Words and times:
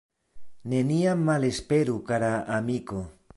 Neniam 0.73 1.21
malesperu 1.27 1.99
kara 2.09 2.33
amiko. 2.57 3.05